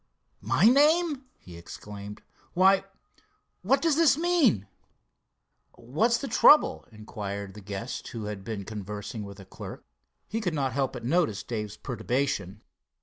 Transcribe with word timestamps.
"My 0.41 0.65
name!" 0.65 1.25
he 1.37 1.55
exclaimed. 1.57 2.23
"Why, 2.55 2.85
what 3.61 3.83
does 3.83 3.97
this 3.97 4.17
mean?" 4.17 4.65
"What's 5.75 6.17
the 6.17 6.27
trouble?" 6.27 6.87
inquired 6.91 7.53
the 7.53 7.61
guest, 7.61 8.07
who 8.07 8.23
had 8.25 8.43
been 8.43 8.65
conversing 8.65 9.23
with 9.23 9.37
the 9.37 9.45
clerk. 9.45 9.85
He 10.27 10.41
could 10.41 10.55
not 10.55 10.73
help 10.73 10.93
but 10.93 11.05
notice 11.05 11.43
Dave's 11.43 11.77
perturbation. 11.77 12.63